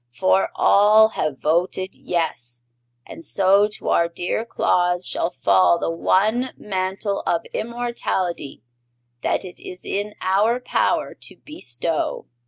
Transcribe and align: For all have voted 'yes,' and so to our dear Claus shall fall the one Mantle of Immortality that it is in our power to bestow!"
For 0.09 0.49
all 0.55 1.09
have 1.09 1.37
voted 1.37 1.93
'yes,' 1.95 2.63
and 3.05 3.23
so 3.23 3.67
to 3.67 3.89
our 3.89 4.07
dear 4.07 4.43
Claus 4.45 5.05
shall 5.05 5.29
fall 5.29 5.77
the 5.77 5.91
one 5.91 6.53
Mantle 6.57 7.21
of 7.27 7.45
Immortality 7.53 8.63
that 9.21 9.45
it 9.45 9.59
is 9.59 9.85
in 9.85 10.15
our 10.19 10.59
power 10.59 11.13
to 11.13 11.37
bestow!" 11.45 12.25